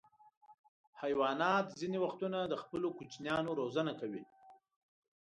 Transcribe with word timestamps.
حیوانات 1.01 1.65
ځینې 1.79 1.97
وختونه 2.05 2.39
د 2.47 2.53
خپلو 2.63 2.87
کوچنیانو 2.97 3.51
روزنه 3.59 3.91
کوي. 4.01 4.23